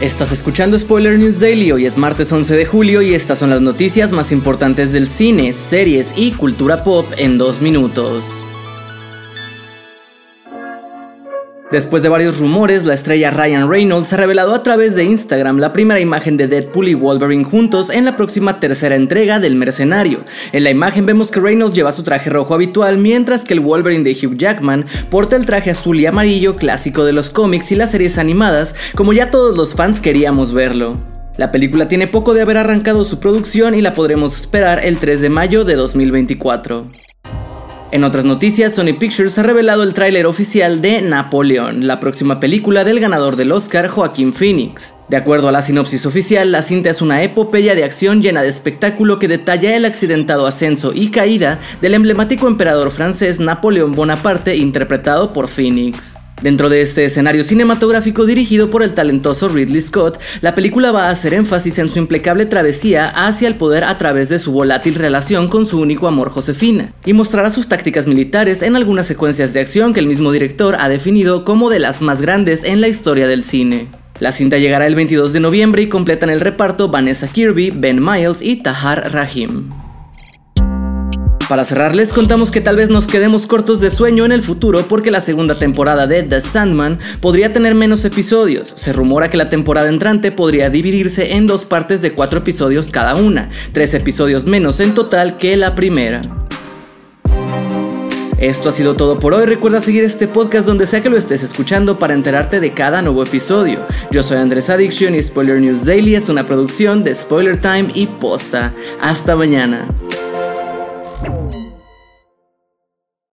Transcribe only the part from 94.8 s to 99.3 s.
en total que la primera. Esto ha sido todo